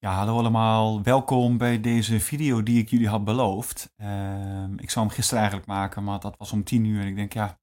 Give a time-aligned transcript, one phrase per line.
[0.00, 1.02] Ja, hallo allemaal.
[1.02, 3.92] Welkom bij deze video die ik jullie had beloofd.
[3.96, 7.00] Ehm, ik zou hem gisteren eigenlijk maken, maar dat was om 10 uur.
[7.00, 7.58] En ik denk, ja,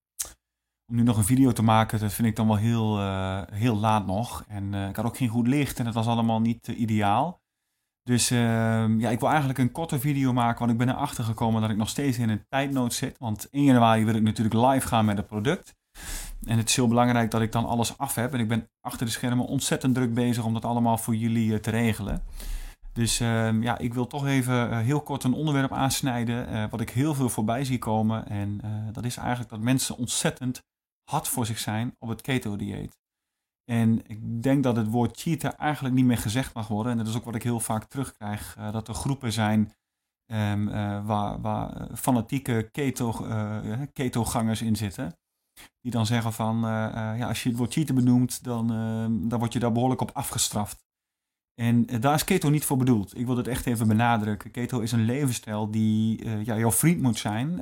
[0.86, 3.76] om nu nog een video te maken, dat vind ik dan wel heel, eh, heel
[3.76, 4.44] laat nog.
[4.48, 7.42] En eh, ik had ook geen goed licht en het was allemaal niet eh, ideaal.
[8.04, 11.62] Dus ehm, ja, ik wil eigenlijk een korte video maken, want ik ben erachter gekomen
[11.62, 13.18] dat ik nog steeds in een tijdnood zit.
[13.18, 15.76] Want 1 januari wil ik natuurlijk live gaan met het product.
[16.46, 18.34] En het is heel belangrijk dat ik dan alles af heb.
[18.34, 21.60] En ik ben achter de schermen ontzettend druk bezig om dat allemaal voor jullie eh,
[21.60, 22.24] te regelen.
[22.94, 26.50] Dus ehm, ja, ik wil toch even eh, heel kort een onderwerp aansnijden.
[26.50, 28.28] Uh, wat ik heel veel voorbij zie komen.
[28.28, 28.62] En
[28.92, 30.64] dat is eigenlijk dat mensen ontzettend
[31.04, 32.98] hard voor zich zijn op het keto-dieet.
[33.72, 36.92] En ik denk dat het woord cheaten eigenlijk niet meer gezegd mag worden.
[36.92, 38.58] En dat is ook wat ik heel vaak terugkrijg.
[38.72, 39.74] dat er groepen zijn
[40.32, 40.66] um,
[41.06, 43.12] waar, waar, fanatieke keto,
[43.94, 45.18] keto-gangers in zitten.
[45.82, 49.30] Die dan zeggen van, uh, uh, ja, als je het woord cheaten benoemt, dan, uh,
[49.30, 50.84] dan word je daar behoorlijk op afgestraft.
[51.62, 53.18] En daar is keto niet voor bedoeld.
[53.18, 54.52] Ik wil het echt even benadrukken.
[54.52, 57.60] Keto is een levensstijl die ja, jouw vriend moet zijn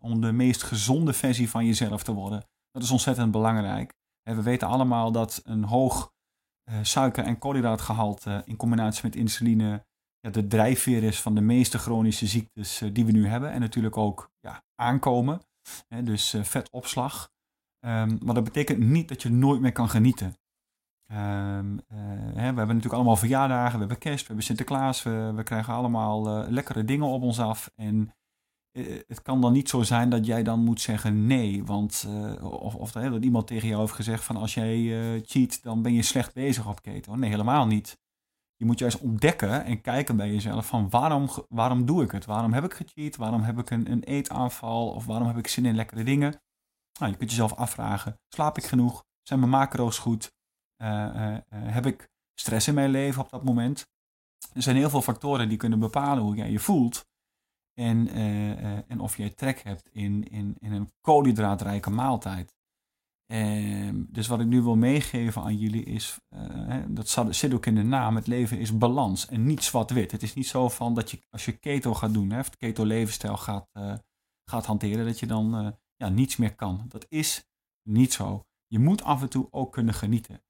[0.00, 2.46] om de meest gezonde versie van jezelf te worden.
[2.70, 3.94] Dat is ontzettend belangrijk.
[4.22, 6.12] we weten allemaal dat een hoog
[6.82, 9.86] suiker- en koolhydraatgehalte in combinatie met insuline
[10.20, 13.50] ja, de drijfveer is van de meeste chronische ziektes die we nu hebben.
[13.50, 15.40] En natuurlijk ook ja, aankomen.
[16.04, 17.32] dus vetopslag.
[17.84, 20.34] Um, maar dat betekent niet dat je nooit meer kan genieten.
[21.12, 21.98] Um, uh,
[22.34, 26.42] hè, we hebben natuurlijk allemaal verjaardagen, we hebben kerst, we hebben Sinterklaas, we, krijgen allemaal
[26.42, 27.70] uh, lekkere dingen op ons af.
[27.74, 28.14] En
[28.72, 32.08] uh, het kan dan niet zo zijn dat jij dan moet zeggen nee, want
[32.40, 36.02] of, of dat iemand tegen jou heeft gezegd van als jij cheat, dan ben je
[36.02, 37.14] slecht bezig op keto.
[37.14, 37.98] Nee, helemaal niet.
[38.56, 42.24] Je moet juist ontdekken en kijken bij jezelf van waarom, waarom doe ik het?
[42.24, 43.16] Waarom heb ik gecheat?
[43.16, 44.88] Waarom heb ik een, een eetaanval?
[44.88, 46.42] Of waarom heb ik zin in lekkere dingen?
[46.98, 49.04] Nou, je kunt jezelf afvragen, slaap ik genoeg?
[49.22, 50.32] Zijn mijn macro's goed?
[50.82, 53.86] Uh, uh, heb ik stress in mijn leven op dat moment?
[54.52, 57.06] Er zijn heel veel factoren die kunnen bepalen hoe jij je voelt.
[57.74, 58.08] En,
[58.88, 62.54] en of jij trek hebt in, in, in een koolhydraatrijke maaltijd.
[63.26, 66.20] Ehm, dus wat ik nu wil meegeven aan jullie is,
[66.88, 70.10] dat zit ook in de naam, het leven is balans en niet zwart-wit.
[70.10, 72.84] Het is niet zo van dat je als je keto gaat doen, hè, of keto
[72.84, 73.68] levensstijl gaat,
[74.44, 76.84] gaat hanteren, dat je dan ja, niets meer kan.
[76.88, 77.48] Dat is
[77.88, 78.46] niet zo.
[78.66, 80.42] Je moet af en toe ook kunnen genieten.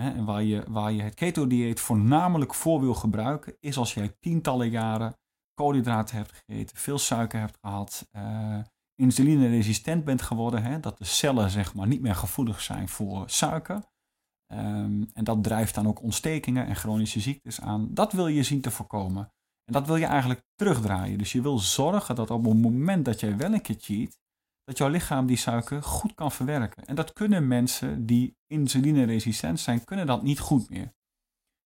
[0.00, 4.70] En waar je, waar je het keto-dieet voornamelijk voor wil gebruiken, is als jij tientallen
[4.70, 5.18] jaren
[5.54, 8.58] koolhydraten hebt gegeten, veel suiker hebt gehad, uh,
[8.94, 13.82] insulineresistent bent geworden, hè, dat de cellen zeg maar niet meer gevoelig zijn voor suiker.
[14.52, 17.94] Um, en dat drijft dan ook ontstekingen en chronische ziektes aan.
[17.94, 19.32] Dat wil je zien te voorkomen.
[19.64, 21.18] En dat wil je eigenlijk terugdraaien.
[21.18, 24.18] Dus je wil zorgen dat op het moment dat jij wel een keer cheat,
[24.68, 26.84] dat jouw lichaam die suiker goed kan verwerken.
[26.84, 30.94] En dat kunnen mensen die insulineresistent zijn, kunnen dat niet goed meer.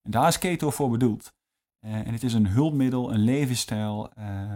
[0.03, 1.35] En daar is keto voor bedoeld.
[1.85, 4.11] Uh, en het is een hulpmiddel, een levensstijl.
[4.19, 4.53] Uh,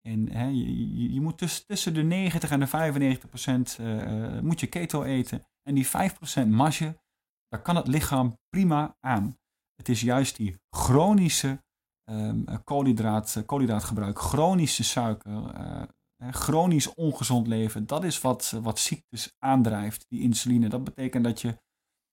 [0.00, 4.66] en je, je, moet tuss, tussen de 90 en de 95 procent uh, moet je
[4.66, 5.46] keto eten.
[5.62, 6.98] En die 5 procent marge,
[7.48, 9.38] daar kan het lichaam prima aan.
[9.74, 11.62] Het is juist die chronische
[12.10, 15.54] um, koolhydraat, koolhydraatgebruik, chronische suiker,
[16.30, 20.68] chronisch ongezond leven, dat is wat, wat ziektes aandrijft, die insuline.
[20.68, 21.58] Dat betekent dat je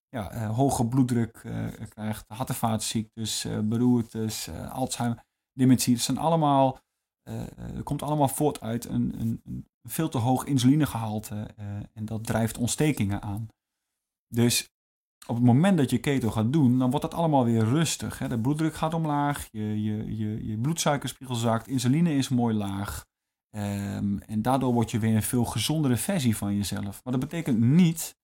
[0.08, 5.94] ja, uh, hoge bloeddruk uh, krijgt, hart- en beroertes, Alzheimer, dementie.
[5.94, 6.78] Dat zijn allemaal,
[7.82, 11.54] komt allemaal voort uit een, een, een veel te hoog insulinegehalte
[11.92, 13.48] en dat drijft ontstekingen aan.
[14.34, 14.70] Dus
[15.26, 18.18] op het moment dat je keto gaat doen, dan wordt dat allemaal weer rustig.
[18.18, 18.28] Hè?
[18.28, 23.06] De bloeddruk gaat omlaag, je, je, je, je bloedsuikerspiegel zakt, insuline is mooi laag.
[23.50, 27.04] Um, en daardoor word je weer een veel gezondere versie van jezelf.
[27.04, 28.16] Maar dat betekent niet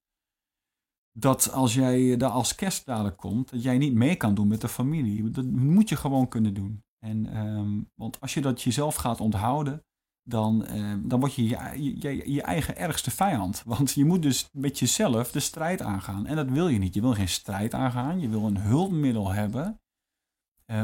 [1.12, 2.84] dat als jij daar als kerst
[3.16, 5.30] komt, dat jij niet mee kan doen met de familie.
[5.30, 6.82] Dat moet je gewoon kunnen doen.
[6.98, 9.84] En, um, want als je dat jezelf gaat onthouden,
[10.22, 11.58] dan, um, dan word je je,
[12.00, 13.62] je je, eigen ergste vijand.
[13.66, 16.26] Want je moet dus met jezelf de strijd aangaan.
[16.26, 16.94] En dat wil je niet.
[16.94, 18.20] Je wil geen strijd aangaan.
[18.20, 19.80] Je wil een hulpmiddel hebben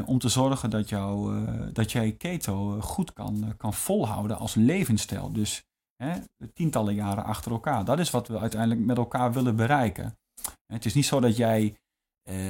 [0.05, 4.55] om te zorgen dat, jou, uh, dat jij keto eh, goed kan, kan volhouden als
[4.55, 5.31] levensstijl.
[5.31, 5.63] Dus
[5.95, 6.19] hè,
[6.53, 7.85] tientallen jaren achter elkaar.
[7.85, 10.17] Dat is wat we uiteindelijk met elkaar willen bereiken.
[10.65, 11.75] Het is niet zo dat jij,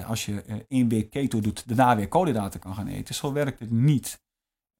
[0.06, 3.16] als je één week keto doet, daarna weer koolhydraten kan gaan eten.
[3.16, 4.22] Zo werkt het niet.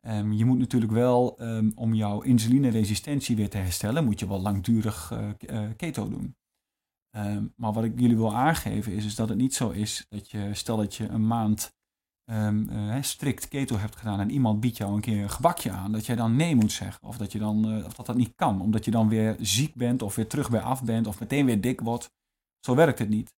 [0.08, 4.42] Um, je moet natuurlijk wel, um, om jouw insulineresistentie weer te herstellen, moet je wel
[4.42, 5.14] langdurig
[5.76, 6.36] keto doen.
[7.18, 10.32] Um, maar wat ik jullie wil aangeven is, is dat het niet zo is dat
[10.32, 11.74] je, stel dat je een maand
[12.26, 15.92] um, uh, strikt keto hebt gedaan en iemand biedt jou een keer een gebakje aan,
[15.92, 17.08] dat jij dan nee moet zeggen.
[17.08, 19.76] Of dat, je dan, uh, of dat dat niet kan, omdat je dan weer ziek
[19.76, 22.12] bent of weer terug bij af bent of meteen weer dik wordt.
[22.60, 23.34] Zo werkt het niet.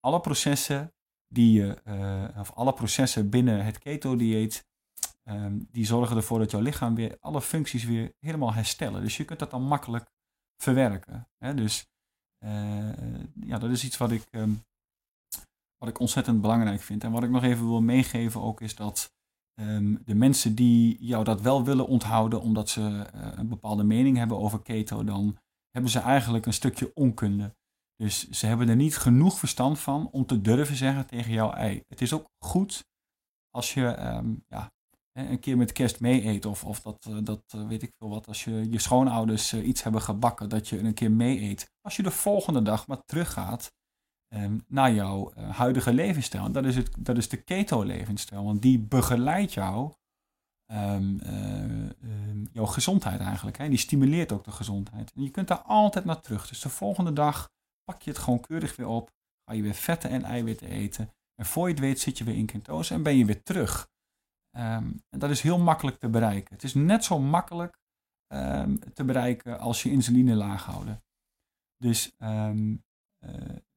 [0.00, 0.92] Alle processen
[1.28, 1.82] die je,
[2.38, 4.66] of alle processen binnen het keto-dieet,
[5.22, 9.02] ehm, die zorgen ervoor dat jouw lichaam weer alle functies weer helemaal herstellen.
[9.02, 10.10] Dus je kunt dat dan makkelijk
[10.56, 11.28] verwerken.
[11.38, 11.54] Hè?
[11.54, 11.86] Dus
[13.46, 14.52] ja, dat is iets wat ik, ehm,
[15.82, 17.04] wat ik ontzettend belangrijk vind.
[17.04, 19.12] En wat ik nog even wil meegeven ook is dat
[19.54, 22.80] Ehm, de mensen die jou dat wel willen onthouden omdat ze
[23.14, 25.38] uh, een bepaalde mening hebben over keto, dan
[25.70, 27.54] hebben ze eigenlijk een stukje onkunde.
[27.96, 31.84] Dus ze hebben er niet genoeg verstand van om te durven zeggen tegen jou, ei,
[31.88, 32.84] het is ook goed
[33.50, 34.72] als je um, ja,
[35.12, 38.08] een keer met kerst mee eet of, of dat, uh, dat uh, weet ik veel
[38.08, 41.70] wat, als je, je schoonouders iets hebben gebakken, dat je een keer mee eet.
[41.80, 43.72] Als je de volgende dag maar teruggaat
[44.34, 46.52] um, naar jouw uh, huidige levensstijl.
[46.52, 49.92] Dat is, het, dat is de keto-levensstijl, want die begeleidt jou,
[50.72, 51.20] um,
[52.52, 53.58] jouw gezondheid eigenlijk.
[53.58, 53.68] Hè?
[53.68, 55.12] Die stimuleert ook de gezondheid.
[55.12, 56.48] En je kunt daar altijd naar terug.
[56.48, 57.50] Dus de volgende dag
[57.84, 59.10] pak je het gewoon keurig weer op,
[59.44, 61.10] ga je weer vetten en eiwitten eten.
[61.34, 63.90] En voor je het weet zit je weer in ketose en ben je weer terug.
[64.50, 66.54] En dat is heel makkelijk te bereiken.
[66.54, 67.80] Het is net zo makkelijk
[68.94, 71.02] te bereiken als je insuline laag houden.
[71.76, 72.82] Dus um,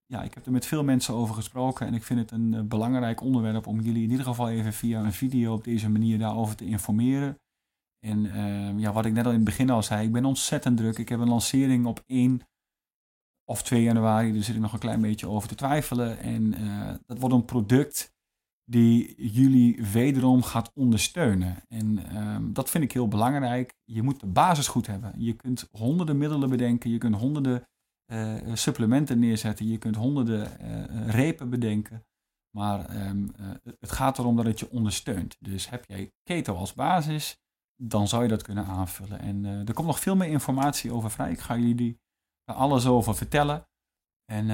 [0.06, 2.62] ja, ik heb er met veel mensen over gesproken en ik vind het een uh,
[2.62, 6.56] belangrijk onderwerp om jullie in ieder geval even via een video op deze manier daarover
[6.56, 7.40] te informeren.
[8.00, 10.78] En uh, ja, wat ik net al in het begin al zei, ik ben ontzettend
[10.78, 10.98] druk.
[10.98, 12.42] Ik heb een lancering op 1
[13.46, 16.20] of 2 januari, daar zit ik nog een klein beetje over te twijfelen.
[16.20, 18.14] En uh, dat wordt een product
[18.66, 21.64] die jullie wederom gaat ondersteunen.
[21.68, 23.74] En ehm, dat vind ik heel belangrijk.
[23.84, 25.14] Je moet de basis goed hebben.
[25.18, 27.68] Je kunt honderden middelen bedenken, je kunt honderden
[28.54, 29.68] supplementen neerzetten.
[29.68, 32.06] Je kunt honderden uh, repen bedenken.
[32.58, 33.12] Maar uh,
[33.80, 35.38] het gaat erom dat het je ondersteunt.
[35.40, 37.42] Dus heb jij keto als basis,
[37.76, 39.20] dan zou je dat kunnen aanvullen.
[39.20, 41.32] En er komt nog veel meer informatie over vrij.
[41.32, 42.00] Ik ga jullie
[42.46, 43.68] alles over vertellen.
[44.26, 44.48] En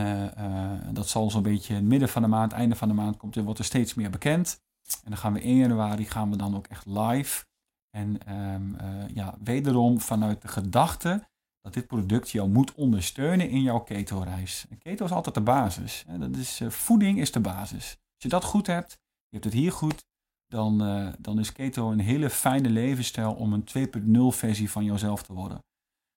[0.94, 3.60] dat zal zo'n beetje midden van de maand, einde van de maand, komt, er, wordt
[3.60, 4.64] er steeds meer bekend.
[5.04, 7.46] En dan gaan we 1 januari gaan we dan ook echt live.
[7.90, 8.76] En um,
[9.14, 11.30] ja, wederom vanuit de gedachte
[11.62, 14.66] dat dit product jou moet ondersteunen in jouw keto-reis.
[14.80, 16.06] keto is altijd de basis.
[16.20, 17.90] Dat is, uh, voeding is de basis.
[17.90, 18.92] Als je dat goed hebt,
[19.28, 20.06] je hebt het hier goed,
[20.48, 25.24] dan, uh, dan is keto een hele fijne levensstijl om een 2.0 versie van jezelf
[25.24, 25.64] te worden.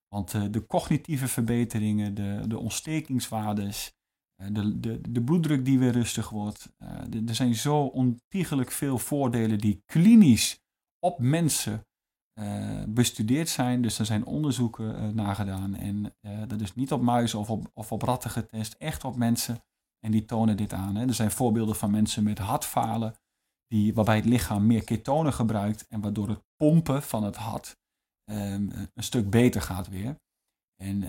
[0.09, 3.93] Want uh, de cognitieve verbeteringen, de, de ontstekingswaardes,
[4.53, 6.73] de, de, de bloeddruk die weer rustig wordt.
[7.27, 10.61] er zijn zo ontiegelijk veel voordelen die klinisch
[10.99, 11.87] op mensen
[12.89, 13.83] bestudeerd zijn.
[13.83, 15.75] Dus er zijn onderzoeken uh, nagedaan.
[15.75, 19.17] En uh, dat is niet op muizen of op, of op ratten getest, echt op
[19.17, 19.63] mensen.
[20.01, 20.95] En die tonen dit aan.
[20.95, 21.07] Hè.
[21.07, 23.15] Er zijn voorbeelden van mensen met hartfalen,
[23.67, 27.77] die, waarbij het lichaam meer ketonen gebruikt en waardoor het pompen van het hart
[28.31, 30.17] um, een stuk beter gaat weer.
[30.83, 31.01] En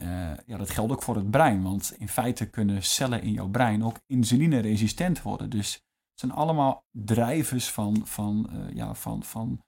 [0.45, 3.83] ja, dat geldt ook voor het brein, want in feite kunnen cellen in jouw brein
[3.83, 5.49] ook insulineresistent worden.
[5.49, 9.61] Dus het zijn allemaal drijvers van, van, ja, van, van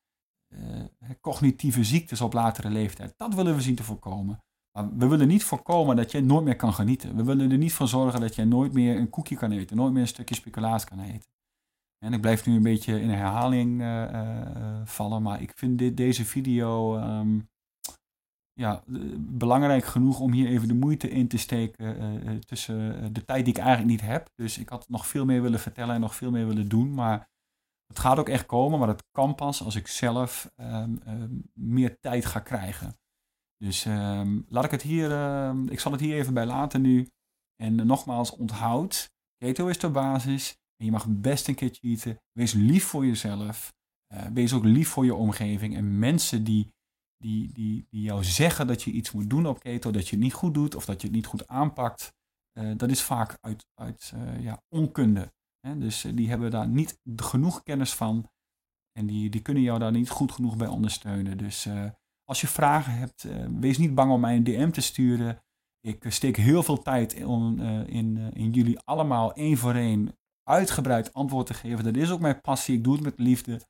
[1.22, 3.14] cognitieve ziektes op latere leeftijd.
[3.18, 4.44] Dat willen we zien te voorkomen.
[4.72, 7.16] Maar we willen niet voorkomen dat je nooit meer kan genieten.
[7.16, 9.94] We willen er niet voor zorgen dat je nooit meer een koekje kan eten, nooit
[9.94, 11.30] meer een stukje speculaas kan eten.
[12.06, 15.98] En ik blijf nu een beetje in herhaling uh, uh, vallen, maar ik vind dit,
[15.98, 17.50] deze video um,
[18.54, 18.84] ja,
[19.18, 23.60] belangrijk genoeg om hier even de moeite in te steken tussen de tijd die ik
[23.60, 24.30] eigenlijk niet heb.
[24.36, 27.30] Dus ik had nog veel meer willen vertellen en nog veel meer willen doen, maar
[27.88, 32.00] het gaat ook echt komen, maar het kan pas als ik zelf um, um, meer
[32.00, 32.98] tijd ga krijgen.
[33.58, 35.12] Dus um, laat ik het hier,
[35.70, 37.08] ik zal het hier even bij laten nu.
[37.56, 40.58] En nogmaals, onthoud, keto is de basis.
[40.78, 42.22] En je mag best een keertje eten.
[42.32, 43.74] Wees lief voor jezelf.
[44.14, 45.76] Uh, wees ook lief voor je omgeving.
[45.76, 46.74] En mensen die,
[47.18, 50.24] die, die, die jou zeggen dat je iets moet doen op keto, dat je het
[50.24, 52.14] niet goed doet of dat je het niet goed aanpakt,
[52.60, 55.34] uh, dat is vaak uit, uit uh, ja, onkunde.
[55.76, 58.30] Dus eh, die hebben daar niet genoeg kennis van.
[58.92, 61.38] En die, die kunnen jou daar niet goed genoeg bij ondersteunen.
[61.38, 61.90] Dus uh,
[62.24, 65.44] als je vragen hebt, uh, wees niet bang om mij een DM te sturen.
[65.82, 71.46] Ik steek heel veel tijd in, in, in jullie allemaal één voor één uitgebreid antwoord
[71.46, 71.84] te geven.
[71.84, 72.78] Dat is ook mijn passie.
[72.78, 73.62] Ik doe het met liefde.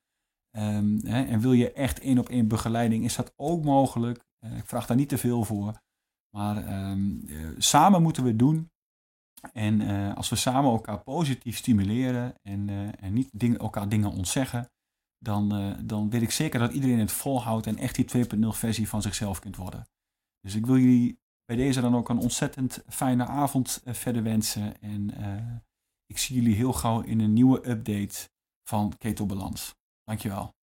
[0.58, 4.26] Um, hè, en wil je echt één op één begeleiding, is dat ook mogelijk.
[4.40, 5.82] ik vraag daar niet te veel voor.
[6.36, 7.24] Maar um,
[7.58, 8.72] samen moeten we het doen.
[9.54, 14.12] En uh, als we samen elkaar positief stimuleren en, uh, en niet ding, elkaar dingen
[14.12, 14.72] ontzeggen,
[15.18, 18.90] dan, uh, dan weet ik zeker dat iedereen het volhoudt en echt die 2.0 versie
[18.90, 19.88] van zichzelf kunt worden.
[20.40, 24.82] Dus ik wil jullie bij deze dan ook een ontzettend fijne avond verder wensen.
[24.82, 25.14] En
[26.06, 28.30] ik zie jullie heel gauw in een nieuwe update
[28.64, 29.76] van Keto Balans.
[30.04, 30.57] Dankjewel.